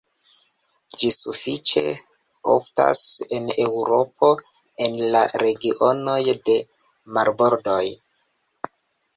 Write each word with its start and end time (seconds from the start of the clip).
Ĝi 1.01 1.09
sufiĉe 1.15 1.83
oftas 2.53 3.03
en 3.39 3.51
Eŭropo 3.65 4.31
en 4.87 4.97
la 5.17 5.23
regionoj 5.45 6.19
de 6.51 6.59
marbordoj. 7.19 7.83